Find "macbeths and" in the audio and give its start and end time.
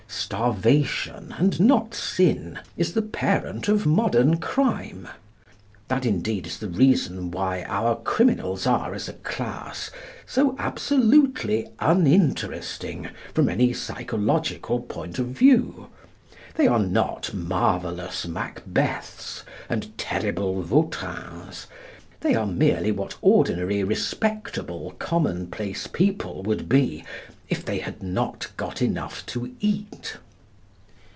18.27-19.97